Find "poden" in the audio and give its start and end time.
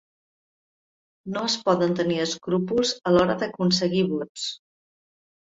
1.67-1.93